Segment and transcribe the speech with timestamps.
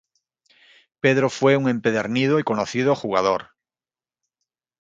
[0.99, 3.51] Pedro fue un empedernido y conocido jugador.